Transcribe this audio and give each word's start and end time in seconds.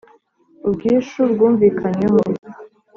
Ubwishyu 0.67 1.21
bwumvikanyweho 1.31 2.19